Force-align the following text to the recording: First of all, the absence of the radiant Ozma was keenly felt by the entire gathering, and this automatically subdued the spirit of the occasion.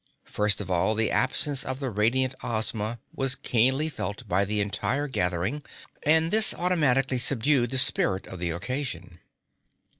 First 0.25 0.59
of 0.61 0.71
all, 0.71 0.95
the 0.95 1.11
absence 1.11 1.63
of 1.63 1.79
the 1.79 1.91
radiant 1.91 2.33
Ozma 2.41 2.97
was 3.13 3.35
keenly 3.35 3.87
felt 3.87 4.27
by 4.27 4.45
the 4.45 4.59
entire 4.59 5.07
gathering, 5.07 5.61
and 6.01 6.31
this 6.31 6.55
automatically 6.55 7.19
subdued 7.19 7.69
the 7.69 7.77
spirit 7.77 8.25
of 8.25 8.39
the 8.39 8.49
occasion. 8.49 9.19